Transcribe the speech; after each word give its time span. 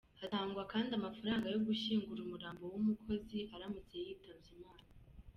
Hatangwa 0.21 0.61
kandi 0.71 0.91
amafaranga 0.99 1.45
yo 1.53 1.59
gushyingura 1.67 2.19
umurambo 2.21 2.63
w’umukozi 2.71 3.39
aramutse 3.55 3.95
yitabye 4.05 4.49
Imana. 4.57 4.87